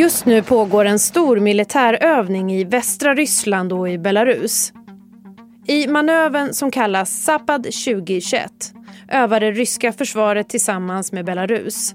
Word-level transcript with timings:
Just 0.00 0.26
nu 0.26 0.42
pågår 0.42 0.84
en 0.84 0.98
stor 0.98 1.40
militärövning 1.40 2.52
i 2.52 2.64
västra 2.64 3.14
Ryssland 3.14 3.72
och 3.72 3.88
i 3.88 3.98
Belarus. 3.98 4.72
I 5.66 5.86
manövern 5.86 6.52
som 6.52 6.70
kallas 6.70 7.10
Zapad 7.10 7.62
2021 7.62 8.52
övar 9.08 9.40
det 9.40 9.50
ryska 9.50 9.92
försvaret 9.92 10.48
tillsammans 10.48 11.12
med 11.12 11.24
Belarus. 11.24 11.94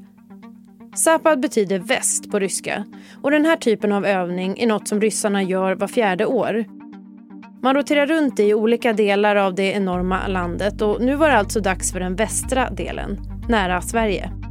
Zapad 0.95 1.39
betyder 1.39 1.79
väst 1.79 2.31
på 2.31 2.39
ryska 2.39 2.85
och 3.23 3.31
den 3.31 3.45
här 3.45 3.57
typen 3.57 3.91
av 3.91 4.05
övning 4.05 4.59
är 4.59 4.67
något 4.67 4.87
som 4.87 5.01
ryssarna 5.01 5.43
gör 5.43 5.75
var 5.75 5.87
fjärde 5.87 6.25
år. 6.25 6.65
Man 7.61 7.75
roterar 7.75 8.07
runt 8.07 8.39
i 8.39 8.53
olika 8.53 8.93
delar 8.93 9.35
av 9.35 9.55
det 9.55 9.71
enorma 9.71 10.27
landet 10.27 10.81
och 10.81 11.01
nu 11.01 11.15
var 11.15 11.29
det 11.29 11.37
alltså 11.37 11.59
dags 11.59 11.91
för 11.91 11.99
den 11.99 12.15
västra 12.15 12.69
delen, 12.69 13.17
nära 13.49 13.81
Sverige. 13.81 14.44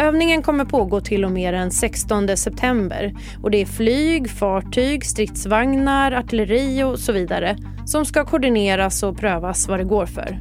Övningen 0.00 0.42
kommer 0.42 0.64
pågå 0.64 1.00
till 1.00 1.24
och 1.24 1.30
med 1.30 1.54
den 1.54 1.70
16 1.70 2.36
september 2.36 3.14
och 3.42 3.50
det 3.50 3.60
är 3.60 3.66
flyg, 3.66 4.30
fartyg, 4.30 5.04
stridsvagnar, 5.04 6.12
artilleri 6.12 6.82
och 6.82 6.98
så 6.98 7.12
vidare 7.12 7.56
som 7.86 8.04
ska 8.04 8.24
koordineras 8.24 9.02
och 9.02 9.16
prövas 9.16 9.68
vad 9.68 9.78
det 9.78 9.84
går 9.84 10.06
för. 10.06 10.38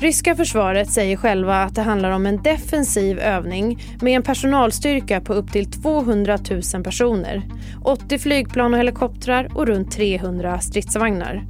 Ryska 0.00 0.36
försvaret 0.36 0.90
säger 0.90 1.16
själva 1.16 1.56
att 1.56 1.74
det 1.74 1.82
handlar 1.82 2.10
om 2.10 2.26
en 2.26 2.42
defensiv 2.42 3.18
övning 3.18 3.78
med 4.00 4.16
en 4.16 4.22
personalstyrka 4.22 5.20
på 5.20 5.34
upp 5.34 5.52
till 5.52 5.70
200 5.70 6.38
000 6.74 6.84
personer, 6.84 7.42
80 7.84 8.18
flygplan 8.18 8.74
och 8.74 8.78
helikoptrar 8.78 9.48
och 9.54 9.66
runt 9.66 9.92
300 9.92 10.60
stridsvagnar. 10.60 11.46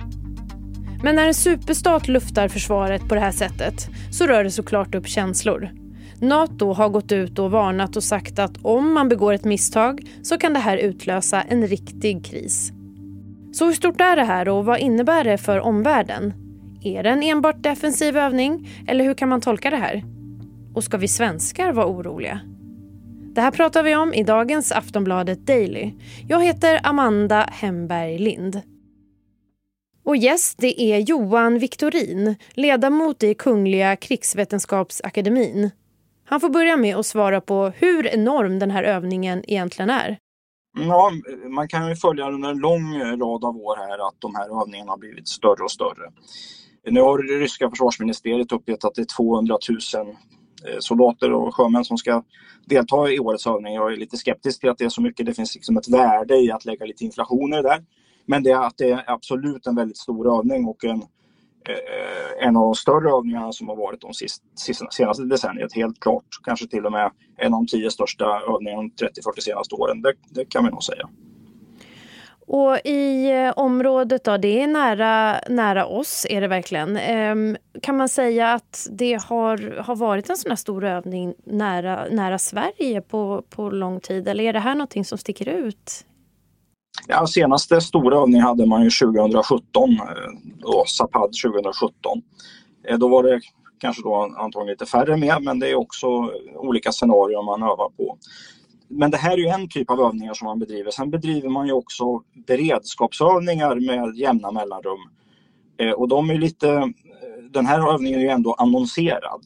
Men 1.02 1.16
när 1.16 1.26
en 1.26 1.34
superstat 1.34 2.08
luftar 2.08 2.48
försvaret 2.48 3.08
på 3.08 3.14
det 3.14 3.20
här 3.20 3.32
sättet 3.32 3.88
så 4.10 4.26
rör 4.26 4.44
det 4.44 4.50
såklart 4.50 4.94
upp 4.94 5.06
känslor. 5.06 5.81
Nato 6.22 6.72
har 6.72 6.88
gått 6.88 7.12
ut 7.12 7.38
och 7.38 7.50
varnat 7.50 7.96
och 7.96 8.04
sagt 8.04 8.38
att 8.38 8.58
om 8.62 8.92
man 8.92 9.08
begår 9.08 9.32
ett 9.32 9.44
misstag 9.44 10.00
så 10.22 10.38
kan 10.38 10.52
det 10.52 10.58
här 10.58 10.76
utlösa 10.76 11.42
en 11.42 11.66
riktig 11.66 12.24
kris. 12.24 12.72
Så 13.52 13.66
hur 13.66 13.72
stort 13.72 14.00
är 14.00 14.16
det 14.16 14.24
här 14.24 14.48
och 14.48 14.64
vad 14.64 14.78
innebär 14.78 15.24
det 15.24 15.38
för 15.38 15.60
omvärlden? 15.60 16.34
Är 16.84 17.02
det 17.02 17.10
en 17.10 17.22
enbart 17.22 17.62
defensiv 17.62 18.16
övning 18.16 18.68
eller 18.88 19.04
hur 19.04 19.14
kan 19.14 19.28
man 19.28 19.40
tolka 19.40 19.70
det 19.70 19.76
här? 19.76 20.04
Och 20.74 20.84
ska 20.84 20.96
vi 20.96 21.08
svenskar 21.08 21.72
vara 21.72 21.86
oroliga? 21.86 22.40
Det 23.34 23.40
här 23.40 23.50
pratar 23.50 23.82
vi 23.82 23.96
om 23.96 24.14
i 24.14 24.22
dagens 24.22 24.72
Aftonbladet 24.72 25.46
Daily. 25.46 25.92
Jag 26.28 26.44
heter 26.44 26.80
Amanda 26.82 27.48
Hemberg 27.52 28.18
Lind. 28.18 28.62
Och 30.04 30.16
gäst 30.16 30.58
det 30.58 30.80
är 30.80 30.98
Johan 30.98 31.58
Victorin, 31.58 32.34
ledamot 32.54 33.22
i 33.22 33.34
Kungliga 33.34 33.96
krigsvetenskapsakademin. 33.96 35.70
Han 36.32 36.40
får 36.40 36.48
börja 36.48 36.76
med 36.76 36.96
att 36.96 37.06
svara 37.06 37.40
på 37.40 37.72
hur 37.76 38.06
enorm 38.06 38.58
den 38.58 38.70
här 38.70 38.82
övningen 38.82 39.44
egentligen 39.50 39.90
är. 39.90 40.18
Ja, 40.78 41.10
man 41.48 41.68
kan 41.68 41.88
ju 41.88 41.96
följa 41.96 42.30
under 42.30 42.50
en 42.50 42.58
lång 42.58 42.98
rad 42.98 43.44
av 43.44 43.56
år 43.56 43.76
här 43.76 44.08
att 44.08 44.14
de 44.18 44.34
här 44.34 44.62
övningarna 44.62 44.90
har 44.90 44.98
blivit 44.98 45.28
större 45.28 45.64
och 45.64 45.70
större. 45.70 46.12
Nu 46.90 47.00
har 47.00 47.22
det 47.22 47.44
ryska 47.44 47.70
försvarsministeriet 47.70 48.52
uppgett 48.52 48.84
att 48.84 48.94
det 48.94 49.02
är 49.02 49.16
200 49.16 49.58
000 49.94 50.06
eh, 50.08 50.14
soldater 50.78 51.32
och 51.32 51.54
sjömän 51.54 51.84
som 51.84 51.98
ska 51.98 52.22
delta 52.66 53.10
i 53.10 53.18
årets 53.18 53.46
övning. 53.46 53.74
Jag 53.74 53.92
är 53.92 53.96
lite 53.96 54.16
skeptisk 54.16 54.60
till 54.60 54.70
att 54.70 54.78
det 54.78 54.84
är 54.84 54.88
så 54.88 55.02
mycket. 55.02 55.26
Det 55.26 55.34
finns 55.34 55.54
liksom 55.54 55.76
ett 55.76 55.88
värde 55.88 56.36
i 56.36 56.52
att 56.52 56.64
lägga 56.64 56.86
lite 56.86 57.04
inflation 57.04 57.52
i 57.52 57.56
det 57.56 57.62
där. 57.62 57.84
Men 58.26 58.42
det 58.42 58.50
är 58.50 58.66
att 58.66 58.78
det 58.78 58.90
är 58.90 59.04
absolut 59.06 59.66
en 59.66 59.76
väldigt 59.76 59.98
stor 59.98 60.38
övning 60.38 60.66
och 60.66 60.84
en, 60.84 61.02
Eh, 61.64 62.46
en 62.46 62.56
av 62.56 62.62
de 62.62 62.74
större 62.74 63.10
övningarna 63.10 63.52
som 63.52 63.68
har 63.68 63.76
varit 63.76 64.00
de 64.00 64.14
sist, 64.14 64.42
senaste 64.90 65.24
decenniet. 65.24 65.74
Helt 65.74 66.00
klart. 66.00 66.24
Kanske 66.44 66.66
till 66.66 66.86
och 66.86 66.92
med 66.92 67.10
en 67.36 67.54
av 67.54 67.60
de 67.60 67.66
tio 67.66 67.90
största 67.90 68.24
övningarna 68.24 68.82
de 68.96 69.06
30-40 69.06 69.40
senaste 69.40 69.74
åren. 69.74 70.02
Det, 70.02 70.12
det 70.30 70.44
kan 70.44 70.64
vi 70.64 70.70
nog 70.70 70.82
säga. 70.82 71.08
Och 72.46 72.78
i 72.84 73.30
eh, 73.30 73.52
området 73.56 74.24
då, 74.24 74.36
det 74.36 74.62
är 74.62 74.66
nära, 74.66 75.40
nära 75.48 75.86
oss 75.86 76.26
är 76.30 76.40
det 76.40 76.48
verkligen. 76.48 76.96
Ehm, 76.96 77.56
kan 77.82 77.96
man 77.96 78.08
säga 78.08 78.52
att 78.52 78.86
det 78.90 79.22
har, 79.22 79.82
har 79.82 79.96
varit 79.96 80.30
en 80.30 80.36
sån 80.36 80.50
här 80.50 80.56
stor 80.56 80.84
övning 80.84 81.34
nära, 81.44 82.06
nära 82.10 82.38
Sverige 82.38 83.00
på, 83.00 83.42
på 83.50 83.70
lång 83.70 84.00
tid? 84.00 84.28
Eller 84.28 84.44
är 84.44 84.52
det 84.52 84.58
här 84.58 84.74
någonting 84.74 85.04
som 85.04 85.18
sticker 85.18 85.48
ut? 85.48 86.06
Ja, 87.08 87.26
senaste 87.26 87.80
stora 87.80 88.16
övning 88.16 88.40
hade 88.40 88.66
man 88.66 88.82
ju 88.84 88.90
2017, 88.90 89.90
eh, 89.92 89.98
då, 90.58 90.84
Zapad 90.86 91.30
2017. 91.44 92.22
Eh, 92.88 92.98
då 92.98 93.08
var 93.08 93.22
det 93.22 93.40
kanske 93.78 94.02
då 94.02 94.34
antagligen 94.38 94.72
lite 94.72 94.86
färre 94.86 95.16
med, 95.16 95.42
men 95.42 95.58
det 95.58 95.70
är 95.70 95.74
också 95.74 96.06
olika 96.56 96.92
scenarier 96.92 97.42
man 97.42 97.62
övar 97.62 97.88
på 97.96 98.18
men 98.88 99.10
det 99.10 99.16
här 99.16 99.32
är 99.32 99.38
ju 99.38 99.46
en 99.46 99.68
typ 99.68 99.90
av 99.90 100.00
övningar 100.00 100.34
som 100.34 100.46
man 100.46 100.58
bedriver. 100.58 100.90
Sen 100.90 101.10
bedriver 101.10 101.48
man 101.48 101.66
ju 101.66 101.72
också 101.72 102.04
beredskapsövningar 102.46 103.74
med 103.74 104.16
jämna 104.16 104.50
mellanrum. 104.50 104.98
Eh, 105.78 105.90
och 105.90 106.08
de 106.08 106.30
är 106.30 106.38
lite, 106.38 106.92
den 107.50 107.66
här 107.66 107.94
övningen 107.94 108.20
är 108.20 108.24
ju 108.24 108.28
ändå 108.28 108.54
annonserad. 108.54 109.40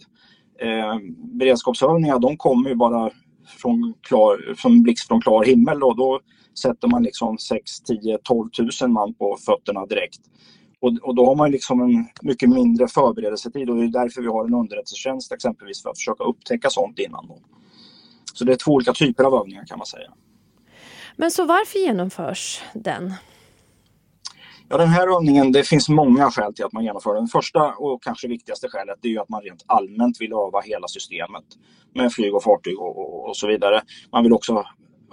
Beredskapsövningar 1.17 2.19
de 2.19 2.37
kommer 2.37 2.69
ju 2.69 2.75
bara 2.75 3.11
från, 3.47 3.95
klar, 4.01 4.55
från 4.57 4.83
blixt 4.83 5.09
från 5.09 5.21
klar 5.21 5.45
himmel 5.45 5.83
och 5.83 5.97
då 5.97 6.21
sätter 6.59 6.89
man 6.89 7.03
liksom 7.03 7.39
6, 7.39 7.81
10, 7.81 8.19
12 8.19 8.49
000 8.83 8.91
man 8.91 9.15
på 9.15 9.37
fötterna 9.47 9.87
direkt. 9.87 10.21
Och, 10.81 10.93
och, 11.03 11.15
då 11.15 11.27
har 11.27 11.35
man 11.35 11.51
liksom 11.51 11.81
en 11.81 12.09
mycket 12.23 12.49
mindre 12.49 12.89
förberedelsetid 12.89 13.71
och 13.71 13.77
det 13.77 13.85
är 13.85 13.89
därför 13.89 14.23
vi 14.23 14.29
har 14.29 14.45
en 14.45 14.55
underrättelsetjänst 14.55 15.33
exempelvis 15.33 15.83
för 15.83 15.91
att 15.91 15.99
försöka 15.99 16.25
upptäcka 16.25 16.71
sånt 16.71 16.99
innan. 16.99 17.29
Då. 17.29 17.39
Så 18.35 18.45
det 18.45 18.53
är 18.53 18.57
två 18.57 18.73
olika 18.73 18.93
typer 18.93 19.25
av 19.25 19.35
övningar 19.35 19.65
kan 19.65 19.79
man 19.79 19.87
säga. 19.87 20.13
Men 21.17 21.31
så 21.31 21.45
varför 21.45 21.79
genomförs 21.79 22.63
den? 22.75 23.15
Ja, 24.69 24.77
den 24.77 24.89
här 24.89 25.17
övningen, 25.17 25.53
det 25.53 25.63
finns 25.63 25.89
många 25.89 26.31
skäl 26.31 26.55
till 26.55 26.65
att 26.65 26.73
man 26.73 26.85
genomför 26.85 27.15
den. 27.15 27.27
Första 27.27 27.75
och 27.75 28.03
kanske 28.03 28.29
viktigaste 28.29 28.69
skälet 28.69 29.05
är 29.05 29.09
ju 29.09 29.19
att 29.19 29.29
man 29.29 29.43
rent 29.43 29.65
allmänt 29.67 30.21
vill 30.21 30.33
öva 30.33 30.61
hela 30.61 30.89
systemet 30.89 31.45
med 31.95 32.13
flyg 32.13 32.35
och 32.35 32.43
fartyg 32.43 32.79
och, 32.79 32.99
och, 32.99 33.29
och 33.29 33.37
så 33.37 33.47
vidare. 33.47 33.83
Man 34.13 34.23
vill 34.23 34.33
också 34.33 34.65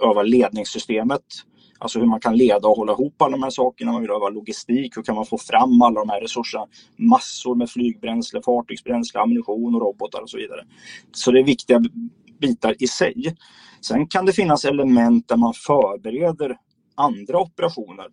öva 0.02 0.22
ledningssystemet, 0.22 1.22
alltså 1.78 1.98
hur 1.98 2.06
man 2.06 2.20
kan 2.20 2.36
leda 2.36 2.68
och 2.68 2.76
hålla 2.76 2.92
ihop 2.92 3.22
alla 3.22 3.30
de 3.30 3.42
här 3.42 3.50
sakerna. 3.50 3.92
Man 3.92 4.00
vill 4.00 4.10
öva 4.10 4.28
logistik, 4.28 4.96
hur 4.96 5.02
kan 5.02 5.14
man 5.14 5.26
få 5.26 5.38
fram 5.38 5.82
alla 5.82 6.00
de 6.00 6.08
här 6.08 6.20
resurserna? 6.20 6.66
Massor 6.96 7.54
med 7.54 7.70
flygbränsle, 7.70 8.42
fartygsbränsle, 8.42 9.20
ammunition 9.20 9.74
och 9.74 9.80
robotar 9.80 10.22
och 10.22 10.30
så 10.30 10.36
vidare. 10.36 10.60
Så 11.12 11.30
det 11.30 11.40
är 11.40 11.44
viktiga 11.44 11.82
bitar 12.40 12.82
i 12.82 12.86
sig. 12.86 13.36
Sen 13.80 14.06
kan 14.06 14.26
det 14.26 14.32
finnas 14.32 14.64
element 14.64 15.28
där 15.28 15.36
man 15.36 15.54
förbereder 15.54 16.56
andra 16.94 17.38
operationer. 17.38 18.06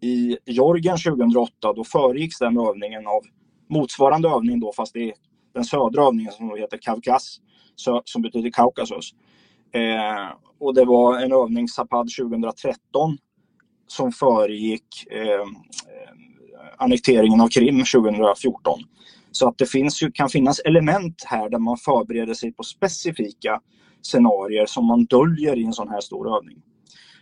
I 0.00 0.36
Georgien 0.46 0.96
2008 0.98 1.72
då 1.72 1.84
föregicks 1.84 2.38
den 2.38 2.58
övningen 2.58 3.06
av 3.06 3.22
motsvarande 3.70 4.28
övning 4.28 4.60
då 4.60 4.72
fast 4.72 4.94
det 4.94 5.08
är 5.08 5.14
den 5.54 5.64
södra 5.64 6.02
övningen 6.02 6.32
som 6.32 6.56
heter 6.56 6.78
Kavkas, 6.82 7.40
som 8.04 8.22
betyder 8.22 8.50
Kaukasus. 8.50 9.14
Eh, 9.72 10.36
och 10.58 10.74
det 10.74 10.84
var 10.84 11.18
en 11.18 11.32
övning 11.32 11.68
Zapad 11.68 12.08
2013 12.18 13.18
som 13.86 14.12
föregick 14.12 15.06
eh, 15.10 15.46
annekteringen 16.78 17.40
av 17.40 17.48
Krim 17.48 17.84
2014. 17.94 18.80
Så 19.32 19.48
att 19.48 19.58
det 19.58 19.66
finns 19.66 20.02
ju, 20.02 20.12
kan 20.12 20.28
finnas 20.28 20.58
element 20.58 21.24
här 21.26 21.50
där 21.50 21.58
man 21.58 21.76
förbereder 21.76 22.34
sig 22.34 22.52
på 22.52 22.62
specifika 22.62 23.60
scenarier 24.02 24.66
som 24.66 24.86
man 24.86 25.04
döljer 25.04 25.58
i 25.58 25.64
en 25.64 25.72
sån 25.72 25.88
här 25.88 26.00
stor 26.00 26.36
övning. 26.36 26.58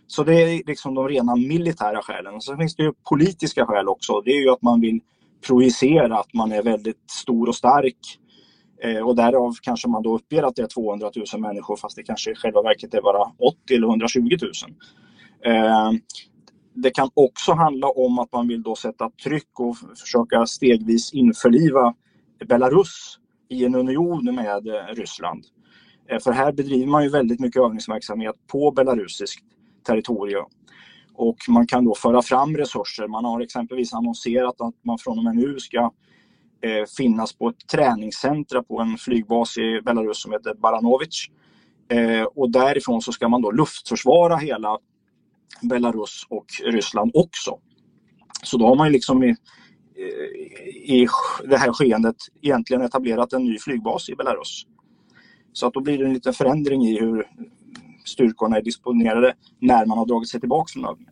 Så 0.07 0.23
det 0.23 0.41
är 0.41 0.61
liksom 0.67 0.95
de 0.95 1.07
rena 1.09 1.35
militära 1.35 2.01
skälen. 2.01 2.41
Sen 2.41 2.57
finns 2.57 2.75
det 2.75 2.83
ju 2.83 2.93
politiska 3.09 3.65
skäl 3.65 3.87
också. 3.87 4.21
Det 4.21 4.31
är 4.31 4.41
ju 4.41 4.49
att 4.49 4.61
man 4.61 4.81
vill 4.81 4.99
projicera 5.47 6.19
att 6.19 6.33
man 6.33 6.51
är 6.51 6.63
väldigt 6.63 7.11
stor 7.11 7.49
och 7.49 7.55
stark. 7.55 8.19
Eh, 8.83 9.07
och 9.07 9.15
därav 9.15 9.55
kanske 9.61 9.87
man 9.87 10.03
då 10.03 10.15
uppger 10.15 10.43
att 10.43 10.55
det 10.55 10.61
är 10.61 10.67
200 10.67 11.11
000 11.33 11.41
människor 11.41 11.75
fast 11.75 11.95
det 11.95 12.03
kanske 12.03 12.31
i 12.31 12.35
själva 12.35 12.61
verket 12.61 12.93
är 12.93 13.01
bara 13.01 13.31
80 13.37 13.75
eller 13.75 13.87
120 13.87 14.37
000. 14.41 14.51
Eh, 15.45 15.91
det 16.73 16.89
kan 16.89 17.09
också 17.13 17.53
handla 17.53 17.87
om 17.87 18.19
att 18.19 18.33
man 18.33 18.47
vill 18.47 18.63
då 18.63 18.75
sätta 18.75 19.09
tryck 19.23 19.59
och 19.59 19.77
försöka 19.77 20.45
stegvis 20.45 21.13
införliva 21.13 21.93
Belarus 22.45 23.17
i 23.49 23.65
en 23.65 23.75
union 23.75 24.35
med 24.35 24.67
eh, 24.67 24.95
Ryssland. 24.95 25.45
Eh, 26.09 26.19
för 26.19 26.31
här 26.31 26.51
bedriver 26.51 26.87
man 26.87 27.03
ju 27.03 27.09
väldigt 27.09 27.39
mycket 27.39 27.61
övningsverksamhet 27.61 28.35
på 28.47 28.71
belarusiskt 28.71 29.45
territorium. 29.87 30.45
Och 31.13 31.37
man 31.47 31.67
kan 31.67 31.85
då 31.85 31.95
föra 31.95 32.21
fram 32.21 32.57
resurser. 32.57 33.07
Man 33.07 33.25
har 33.25 33.41
exempelvis 33.41 33.93
annonserat 33.93 34.61
att 34.61 34.75
man 34.85 34.97
från 34.97 35.17
och 35.17 35.23
med 35.23 35.35
nu 35.35 35.59
ska 35.59 35.91
eh, 36.61 36.85
finnas 36.97 37.33
på 37.33 37.49
ett 37.49 37.67
träningscentra 37.71 38.63
på 38.63 38.81
en 38.81 38.97
flygbas 38.97 39.57
i 39.57 39.81
Belarus 39.85 40.21
som 40.21 40.31
heter 40.31 40.53
Baranovic. 40.53 41.27
Eh, 41.89 42.23
och 42.23 42.51
därifrån 42.51 43.01
så 43.01 43.11
ska 43.11 43.27
man 43.27 43.41
då 43.41 43.51
luftförsvara 43.51 44.37
hela 44.37 44.77
Belarus 45.61 46.25
och 46.29 46.45
Ryssland 46.65 47.11
också. 47.13 47.59
Så 48.43 48.57
då 48.57 48.67
har 48.67 48.75
man 48.75 48.87
ju 48.87 48.93
liksom 48.93 49.23
i, 49.23 49.29
eh, 49.29 50.95
i 50.95 51.07
det 51.43 51.57
här 51.57 51.73
skeendet 51.73 52.15
egentligen 52.41 52.81
etablerat 52.81 53.33
en 53.33 53.43
ny 53.43 53.59
flygbas 53.59 54.09
i 54.09 54.15
Belarus. 54.15 54.65
Så 55.53 55.67
att 55.67 55.73
då 55.73 55.79
blir 55.81 55.97
det 55.97 56.05
en 56.05 56.13
liten 56.13 56.33
förändring 56.33 56.85
i 56.85 56.99
hur 56.99 57.27
styrkorna 58.05 58.57
är 58.57 58.61
disponerade 58.61 59.33
när 59.59 59.85
man 59.85 59.97
har 59.97 60.05
dragit 60.05 60.29
sig 60.29 60.39
tillbaka 60.39 60.71
från 60.73 60.85
övningen. 60.85 61.10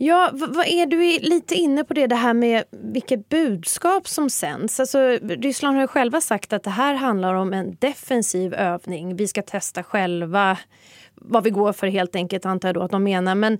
Ja, 0.00 0.30
vad 0.32 0.66
är 0.66 0.86
du 0.86 1.28
lite 1.28 1.54
inne 1.54 1.84
på 1.84 1.94
det, 1.94 2.06
det 2.06 2.14
här 2.14 2.34
med 2.34 2.64
vilket 2.70 3.28
budskap 3.28 4.08
som 4.08 4.30
sänds? 4.30 4.80
Alltså, 4.80 4.98
Ryssland 5.22 5.76
har 5.76 5.82
ju 5.82 5.88
själva 5.88 6.20
sagt 6.20 6.52
att 6.52 6.62
det 6.62 6.70
här 6.70 6.94
handlar 6.94 7.34
om 7.34 7.52
en 7.52 7.76
defensiv 7.78 8.54
övning. 8.54 9.16
Vi 9.16 9.28
ska 9.28 9.42
testa 9.42 9.82
själva 9.82 10.58
vad 11.14 11.44
vi 11.44 11.50
går 11.50 11.72
för 11.72 11.86
helt 11.86 12.16
enkelt, 12.16 12.46
antar 12.46 12.68
jag 12.68 12.74
då 12.74 12.82
att 12.82 12.90
de 12.90 13.04
menar. 13.04 13.34
Men 13.34 13.58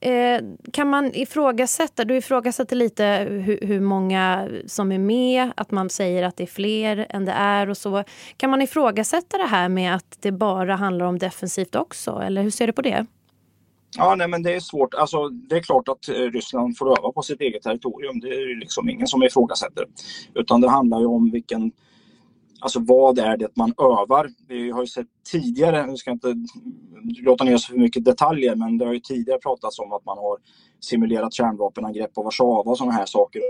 eh, 0.00 0.40
kan 0.72 0.88
man 0.88 1.14
ifrågasätta, 1.14 2.04
du 2.04 2.16
ifrågasätter 2.16 2.76
lite 2.76 3.26
hur, 3.30 3.58
hur, 3.62 3.80
många 3.80 4.48
som 4.66 4.92
är 4.92 4.98
med, 4.98 5.50
att 5.56 5.70
man 5.70 5.90
säger 5.90 6.22
att 6.22 6.36
det 6.36 6.44
är 6.44 6.46
fler 6.46 7.06
än 7.08 7.24
det 7.24 7.32
är 7.32 7.70
och 7.70 7.76
så. 7.76 8.04
Kan 8.36 8.50
man 8.50 8.62
ifrågasätta 8.62 9.38
det 9.38 9.46
här 9.46 9.68
med 9.68 9.94
att 9.94 10.16
det 10.20 10.32
bara 10.32 10.76
handlar 10.76 11.06
om 11.06 11.18
defensivt 11.18 11.74
också, 11.74 12.22
eller 12.24 12.42
hur 12.42 12.50
ser 12.50 12.66
du 12.66 12.72
på 12.72 12.82
det? 12.82 13.06
Ja, 13.96 14.14
nej, 14.14 14.28
men 14.28 14.42
det 14.42 14.54
är 14.54 14.60
svårt. 14.60 14.94
Alltså, 14.94 15.28
det 15.28 15.56
är 15.56 15.62
klart 15.62 15.88
att 15.88 16.08
eh, 16.08 16.14
Ryssland 16.14 16.78
får 16.78 16.98
öva 16.98 17.12
på 17.12 17.22
sitt 17.22 17.40
eget 17.40 17.62
territorium. 17.62 18.20
Det 18.20 18.28
är 18.28 18.60
liksom 18.60 18.88
ingen 18.88 19.06
som 19.06 19.22
ifrågasätter. 19.22 19.84
Utan 20.34 20.60
det 20.60 20.68
handlar 20.68 21.00
ju 21.00 21.06
om 21.06 21.30
vilken 21.30 21.72
Alltså 22.60 22.80
vad 22.80 23.18
är 23.18 23.36
det 23.36 23.56
man 23.56 23.74
övar? 23.78 24.30
Vi 24.48 24.70
har 24.70 24.80
ju 24.80 24.86
sett 24.86 25.06
tidigare, 25.32 25.86
nu 25.86 25.96
ska 25.96 26.10
jag 26.10 26.16
inte 26.16 26.34
låta 27.22 27.44
ner 27.44 27.56
så 27.56 27.72
för 27.72 27.78
mycket 27.78 28.04
detaljer, 28.04 28.54
men 28.54 28.78
det 28.78 28.84
har 28.84 28.92
ju 28.92 29.00
tidigare 29.00 29.38
pratats 29.38 29.78
om 29.78 29.92
att 29.92 30.04
man 30.04 30.18
har 30.18 30.38
simulerat 30.80 31.34
kärnvapenangrepp 31.34 32.14
på 32.14 32.22
Warszawa 32.22 32.70
och 32.70 32.78
sådana 32.78 32.92
här 32.92 33.06
saker 33.06 33.42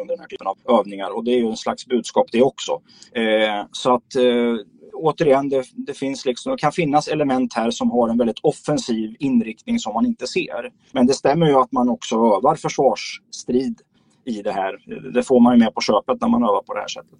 under 0.00 0.14
den 0.14 0.20
här 0.20 0.28
typen 0.28 0.46
av 0.46 0.58
övningar 0.80 1.10
och 1.10 1.24
det 1.24 1.30
är 1.30 1.38
ju 1.38 1.46
en 1.46 1.56
slags 1.56 1.86
budskap 1.86 2.26
det 2.32 2.42
också. 2.42 2.80
Eh, 3.12 3.66
så 3.72 3.94
att 3.94 4.16
eh, 4.16 4.54
återigen, 4.96 5.48
det, 5.48 5.64
det, 5.74 5.94
finns 5.94 6.24
liksom, 6.24 6.52
det 6.52 6.58
kan 6.58 6.72
finnas 6.72 7.08
element 7.08 7.54
här 7.54 7.70
som 7.70 7.90
har 7.90 8.08
en 8.08 8.18
väldigt 8.18 8.38
offensiv 8.42 9.16
inriktning 9.18 9.78
som 9.78 9.94
man 9.94 10.06
inte 10.06 10.26
ser. 10.26 10.72
Men 10.92 11.06
det 11.06 11.14
stämmer 11.14 11.46
ju 11.46 11.54
att 11.54 11.72
man 11.72 11.88
också 11.88 12.16
övar 12.16 12.54
försvarsstrid 12.54 13.80
i 14.24 14.42
det 14.42 14.52
här. 14.52 15.00
Det 15.14 15.22
får 15.22 15.40
man 15.40 15.54
ju 15.54 15.64
med 15.64 15.74
på 15.74 15.80
köpet 15.80 16.20
när 16.20 16.28
man 16.28 16.42
övar 16.42 16.62
på 16.62 16.74
det 16.74 16.80
här 16.80 16.88
sättet. 16.88 17.18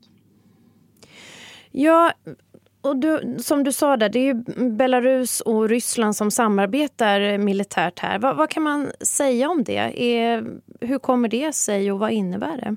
Ja, 1.73 2.12
och 2.81 2.96
du, 2.96 3.37
som 3.38 3.64
du 3.64 3.73
sa 3.73 3.96
där, 3.96 4.08
det 4.08 4.19
är 4.19 4.25
ju 4.25 4.34
Belarus 4.70 5.40
och 5.40 5.69
Ryssland 5.69 6.17
som 6.17 6.31
samarbetar 6.31 7.38
militärt 7.38 7.99
här. 7.99 8.19
Vad, 8.19 8.37
vad 8.37 8.50
kan 8.50 8.62
man 8.62 8.90
säga 9.00 9.49
om 9.49 9.64
det? 9.64 10.02
Är, 10.02 10.46
hur 10.81 10.99
kommer 10.99 11.28
det 11.28 11.55
sig 11.55 11.93
och 11.93 11.99
vad 11.99 12.11
innebär 12.11 12.56
det? 12.56 12.76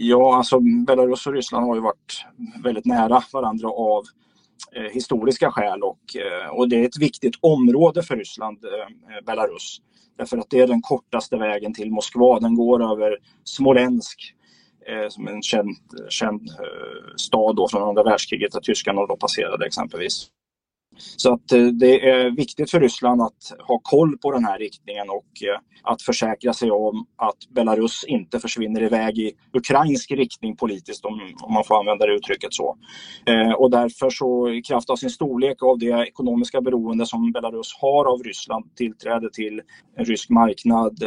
Ja, 0.00 0.36
alltså 0.36 0.60
Belarus 0.60 1.26
och 1.26 1.32
Ryssland 1.32 1.66
har 1.66 1.74
ju 1.74 1.80
varit 1.80 2.24
väldigt 2.62 2.84
nära 2.84 3.22
varandra 3.32 3.68
av 3.68 4.04
eh, 4.72 4.92
historiska 4.92 5.50
skäl 5.50 5.82
och, 5.82 6.16
eh, 6.16 6.50
och 6.50 6.68
det 6.68 6.76
är 6.76 6.84
ett 6.84 6.98
viktigt 6.98 7.34
område 7.40 8.02
för 8.02 8.16
Ryssland, 8.16 8.64
eh, 8.64 9.24
Belarus. 9.26 9.78
Därför 10.18 10.38
att 10.38 10.50
det 10.50 10.60
är 10.60 10.66
den 10.66 10.82
kortaste 10.82 11.36
vägen 11.36 11.74
till 11.74 11.90
Moskva. 11.90 12.40
Den 12.40 12.54
går 12.54 12.92
över 12.92 13.16
Smolensk 13.44 14.34
eh, 14.88 15.08
som 15.08 15.28
en 15.28 15.42
känd, 15.42 15.76
känd 16.08 16.50
eh, 16.50 17.14
stad 17.16 17.56
då 17.56 17.68
från 17.68 17.88
andra 17.88 18.02
världskriget 18.02 18.52
där 18.52 18.60
tyskarna 18.60 19.06
då 19.06 19.16
passerade 19.16 19.66
exempelvis. 19.66 20.26
Så 20.98 21.32
att 21.32 21.52
eh, 21.52 21.66
det 21.66 22.08
är 22.10 22.30
viktigt 22.30 22.70
för 22.70 22.80
Ryssland 22.80 23.22
att 23.22 23.52
ha 23.68 23.80
koll 23.82 24.18
på 24.18 24.32
den 24.32 24.44
här 24.44 24.58
riktningen 24.58 25.10
och 25.10 25.42
eh, 25.42 25.60
att 25.82 26.02
försäkra 26.02 26.52
sig 26.52 26.70
om 26.70 27.06
att 27.16 27.36
Belarus 27.54 28.04
inte 28.04 28.40
försvinner 28.40 28.82
iväg 28.82 29.18
i 29.18 29.32
ukrainsk 29.52 30.10
riktning 30.10 30.56
politiskt 30.56 31.04
om, 31.04 31.20
om 31.42 31.54
man 31.54 31.64
får 31.64 31.78
använda 31.78 32.06
det 32.06 32.14
uttrycket 32.14 32.54
så. 32.54 32.76
Eh, 33.26 33.52
och 33.52 33.70
därför 33.70 34.10
så 34.10 34.50
i 34.50 34.62
kraft 34.62 34.90
av 34.90 34.96
sin 34.96 35.10
storlek 35.10 35.62
och 35.62 35.70
av 35.70 35.78
det 35.78 36.08
ekonomiska 36.08 36.60
beroende 36.60 37.06
som 37.06 37.32
Belarus 37.32 37.74
har 37.80 38.04
av 38.04 38.22
Ryssland, 38.22 38.74
tillträde 38.76 39.30
till 39.32 39.60
en 39.96 40.04
rysk 40.04 40.30
marknad, 40.30 41.02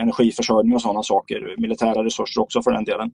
energiförsörjning 0.00 0.74
och 0.74 0.82
sådana 0.82 1.02
saker, 1.02 1.54
militära 1.58 2.04
resurser 2.04 2.40
också 2.40 2.62
för 2.62 2.70
den 2.72 2.84
delen, 2.84 3.10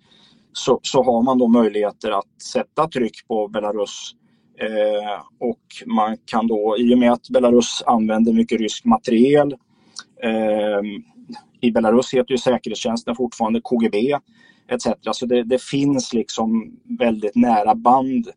så, 0.52 0.80
så 0.82 1.02
har 1.02 1.22
man 1.22 1.38
då 1.38 1.48
möjligheter 1.48 2.10
att 2.10 2.42
sätta 2.42 2.88
tryck 2.88 3.28
på 3.28 3.48
Belarus 3.48 4.14
Eh, 4.60 5.20
och 5.38 5.60
man 5.86 6.16
kan 6.24 6.46
då, 6.46 6.76
i 6.78 6.94
och 6.94 6.98
med 6.98 7.12
att 7.12 7.28
Belarus 7.28 7.82
använder 7.86 8.32
mycket 8.32 8.60
rysk 8.60 8.84
materiel, 8.84 9.52
eh, 10.22 10.80
i 11.60 11.70
Belarus 11.70 12.14
heter 12.14 12.30
ju 12.30 12.38
säkerhetstjänsten 12.38 13.16
fortfarande 13.16 13.60
KGB 13.60 14.18
etc. 14.68 14.86
Så 15.12 15.26
det, 15.26 15.42
det, 15.42 15.62
finns 15.62 16.12
liksom 16.12 16.76
väldigt 16.98 17.34
nära 17.36 17.74
band 17.74 18.28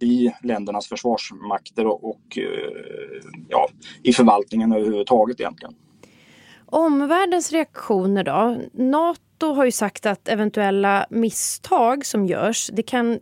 i 0.00 0.32
ländernas 0.42 0.88
försvarsmakter 0.88 1.86
och, 1.86 2.04
och 2.04 2.38
eh, 2.38 3.22
ja, 3.48 3.68
i 4.02 4.12
förvaltningen 4.12 4.72
överhuvudtaget 4.72 5.40
egentligen. 5.40 5.74
Omvärldens 6.66 7.52
reaktioner 7.52 8.24
då? 8.24 8.56
Nato 8.72 9.52
har 9.52 9.64
ju 9.64 9.72
sagt 9.72 10.06
att 10.06 10.28
eventuella 10.28 11.06
misstag 11.10 12.06
som 12.06 12.26
görs, 12.26 12.70
det 12.72 12.82
kan 12.82 13.18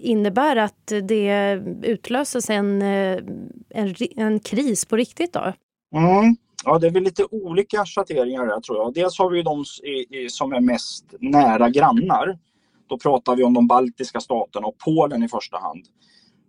innebär 0.00 0.56
att 0.56 0.92
det 1.02 1.62
utlöses 1.82 2.50
en, 2.50 2.82
eh, 2.82 3.18
en, 3.68 3.94
en 4.16 4.40
kris 4.40 4.84
på 4.84 4.96
riktigt 4.96 5.32
då? 5.32 5.52
Mm. 5.94 6.36
Ja, 6.64 6.78
det 6.78 6.86
är 6.86 6.90
väl 6.90 7.02
lite 7.02 7.24
olika 7.30 7.84
schatteringar 7.86 8.46
där 8.46 8.60
tror 8.60 8.78
jag. 8.78 8.94
Dels 8.94 9.18
har 9.18 9.30
vi 9.30 9.36
ju 9.36 9.42
de 9.42 9.64
som 10.28 10.52
är 10.52 10.60
mest 10.60 11.14
nära 11.20 11.70
grannar. 11.70 12.38
Då 12.86 12.98
pratar 12.98 13.36
vi 13.36 13.44
om 13.44 13.54
de 13.54 13.66
baltiska 13.66 14.20
staterna 14.20 14.66
och 14.66 14.78
Polen 14.78 15.22
i 15.22 15.28
första 15.28 15.58
hand. 15.58 15.84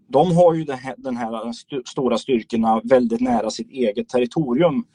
De 0.08 0.36
har 0.36 0.54
ju 0.54 0.64
den 0.98 1.18
här 1.18 1.52
stora 1.90 2.18
styrkorna 2.18 2.82
väldigt 2.84 3.22
nära 3.22 3.50
sitt 3.50 3.72
eget 3.72 4.10
territorium. 4.10 4.86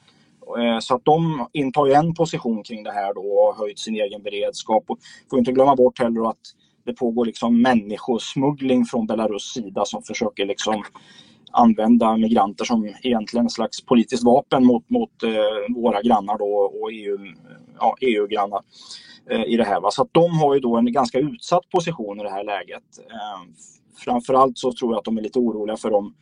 Eh, 0.59 0.79
så 0.79 0.95
att 0.95 1.05
de 1.05 1.47
intar 1.53 1.85
ju 1.85 1.93
en 1.93 2.13
position 2.13 2.63
kring 2.63 2.83
det 2.83 2.91
här 2.91 3.13
då 3.13 3.21
och 3.21 3.55
har 3.55 3.63
höjt 3.63 3.79
sin 3.79 3.95
egen 3.95 4.23
beredskap. 4.23 4.83
Och 4.87 4.99
får 5.29 5.39
inte 5.39 5.51
glömma 5.51 5.75
bort 5.75 5.99
heller 5.99 6.29
att 6.29 6.41
det 6.87 6.93
pågår 6.93 7.25
liksom 7.25 7.61
människosmuggling 7.61 8.85
från 8.85 9.07
Belarus 9.07 9.43
sida 9.53 9.85
som 9.85 10.03
försöker 10.03 10.45
liksom 10.45 10.83
använda 11.51 12.17
migranter 12.17 12.65
som 12.65 12.93
egentligen 13.01 13.45
en 13.45 13.49
slags 13.49 13.85
politiskt 13.85 14.23
vapen 14.23 14.65
mot, 14.65 14.89
mot 14.89 15.23
eh, 15.23 15.75
våra 15.75 16.01
grannar 16.01 16.37
då 16.37 16.53
och 16.81 16.91
EU, 16.91 17.17
ja, 17.79 17.95
EU-grannar 18.01 18.61
eh, 19.29 19.43
i 19.43 19.57
det 19.57 19.63
här. 19.63 19.81
Va? 19.81 19.91
Så 19.91 20.01
att 20.01 20.09
de 20.11 20.39
har 20.39 20.53
ju 20.53 20.59
då 20.59 20.77
en 20.77 20.91
ganska 20.91 21.19
utsatt 21.19 21.69
position 21.69 22.19
i 22.19 22.23
det 22.23 22.31
här 22.31 22.43
läget. 22.43 22.83
Eh, 22.99 23.41
framförallt 24.05 24.57
så 24.57 24.73
tror 24.73 24.91
jag 24.91 24.99
att 24.99 25.05
de 25.05 25.17
är 25.17 25.21
lite 25.21 25.39
oroliga 25.39 25.77
för 25.77 25.91
de 25.91 26.13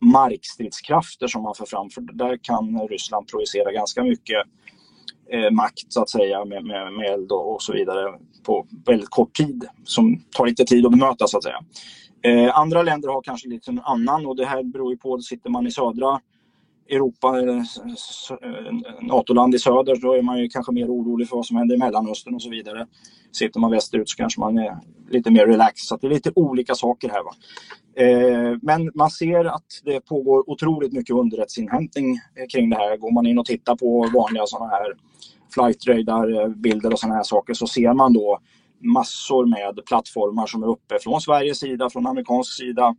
markstridskrafter 0.00 1.26
som 1.26 1.42
man 1.42 1.54
för 1.54 1.66
fram, 1.66 1.90
för 1.90 2.00
där 2.00 2.38
kan 2.42 2.88
Ryssland 2.88 3.28
projicera 3.28 3.72
ganska 3.72 4.02
mycket 4.02 4.42
eh, 5.30 5.50
makt 5.50 5.92
så 5.92 6.02
att 6.02 6.10
säga 6.10 6.44
med, 6.44 6.64
med, 6.64 6.92
med 6.92 7.06
eld 7.06 7.32
och, 7.32 7.54
och, 7.54 7.62
så 7.62 7.72
vidare 7.72 8.18
på 8.42 8.66
väldigt 8.86 9.10
kort 9.10 9.32
tid 9.32 9.64
som 9.84 10.24
tar 10.36 10.46
lite 10.46 10.64
tid 10.64 10.86
att 10.86 10.92
bemöta 10.92 11.26
så 11.26 11.38
att 11.38 11.44
säga. 11.44 11.60
Eh, 12.22 12.58
andra 12.58 12.82
länder 12.82 13.08
har 13.08 13.22
kanske 13.22 13.48
lite 13.48 13.70
en 13.70 13.80
annan 13.80 14.26
och 14.26 14.36
det 14.36 14.44
här 14.44 14.62
beror 14.62 14.92
ju 14.92 14.96
på, 14.96 15.18
sitter 15.18 15.50
man 15.50 15.66
i 15.66 15.70
södra 15.70 16.20
Europa, 16.90 17.40
eh, 17.40 17.62
NATO-land 19.00 19.54
i 19.54 19.58
söder, 19.58 19.96
då 19.96 20.12
är 20.12 20.22
man 20.22 20.38
ju 20.38 20.48
kanske 20.48 20.72
mer 20.72 20.86
orolig 20.86 21.28
för 21.28 21.36
vad 21.36 21.46
som 21.46 21.56
händer 21.56 21.74
i 21.74 21.78
Mellanöstern 21.78 22.34
och 22.34 22.42
så 22.42 22.50
vidare. 22.50 22.86
Sitter 23.32 23.60
man 23.60 23.70
västerut 23.70 24.08
så 24.08 24.16
kanske 24.16 24.40
man 24.40 24.58
är 24.58 24.78
lite 25.10 25.30
mer 25.30 25.46
relaxed. 25.46 25.86
Så 25.86 25.96
det 25.96 26.06
är 26.06 26.10
lite 26.10 26.32
olika 26.34 26.74
saker 26.74 27.08
här. 27.08 27.22
Va? 27.22 27.34
Eh, 27.96 28.58
men 28.62 28.90
man 28.94 29.10
ser 29.10 29.44
att 29.44 29.66
det 29.84 30.00
pågår 30.00 30.50
otroligt 30.50 30.92
mycket 30.92 31.16
underrättelseinhämtning 31.16 32.14
eh, 32.14 32.46
kring 32.52 32.70
det 32.70 32.76
här. 32.76 32.96
Går 32.96 33.12
man 33.12 33.26
in 33.26 33.38
och 33.38 33.46
tittar 33.46 33.76
på 33.76 34.08
vanliga 34.14 34.46
sådana 34.46 34.70
här 34.70 34.94
flight 35.54 35.86
radar 35.86 36.40
eh, 36.40 36.48
bilder 36.48 36.92
och 36.92 36.98
sådana 36.98 37.16
här 37.16 37.22
saker 37.22 37.54
så 37.54 37.66
ser 37.66 37.94
man 37.94 38.12
då 38.12 38.38
massor 38.80 39.46
med 39.46 39.84
plattformar 39.86 40.46
som 40.46 40.62
är 40.62 40.66
uppe 40.66 40.98
från 41.00 41.20
Sveriges 41.20 41.58
sida, 41.58 41.90
från 41.90 42.06
amerikansk 42.06 42.56
sida 42.56 42.96